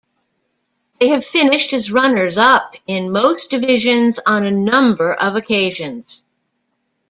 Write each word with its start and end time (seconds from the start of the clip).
They 0.99 1.09
have 1.09 1.23
finished 1.23 1.73
as 1.73 1.91
runners 1.91 2.35
up 2.35 2.73
in 2.87 3.11
most 3.11 3.51
divisions 3.51 4.19
on 4.25 4.43
a 4.43 4.49
number 4.49 5.13
of 5.13 5.35
occasions. 5.35 6.25